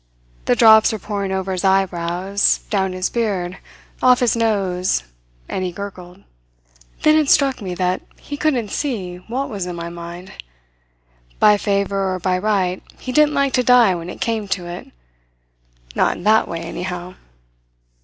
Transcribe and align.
The 0.45 0.55
drops 0.55 0.91
were 0.91 0.97
pouring 0.97 1.31
over 1.31 1.51
his 1.51 1.63
eyebrows, 1.63 2.61
down 2.71 2.91
his 2.93 3.07
beard, 3.07 3.59
off 4.01 4.19
his 4.19 4.35
nose 4.35 5.03
and 5.47 5.63
he 5.63 5.71
gurgled. 5.71 6.23
Then 7.03 7.15
it 7.19 7.29
struck 7.29 7.61
me 7.61 7.75
that 7.75 8.01
he 8.19 8.35
couldn't 8.35 8.69
see 8.71 9.17
what 9.17 9.47
was 9.47 9.67
in 9.67 9.75
my 9.75 9.89
mind. 9.89 10.31
By 11.37 11.55
favour 11.59 12.15
or 12.15 12.17
by 12.17 12.39
right 12.39 12.81
he 12.97 13.11
didn't 13.11 13.35
like 13.35 13.53
to 13.53 13.63
die 13.63 13.93
when 13.93 14.09
it 14.09 14.21
came 14.21 14.47
to 14.47 14.65
it; 14.65 14.87
not 15.93 16.17
in 16.17 16.23
that 16.23 16.47
way, 16.47 16.61
anyhow. 16.61 17.13